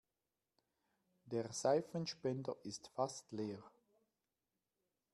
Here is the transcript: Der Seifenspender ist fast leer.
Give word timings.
Der 1.25 1.53
Seifenspender 1.53 2.55
ist 2.63 2.87
fast 2.87 3.31
leer. 3.31 3.61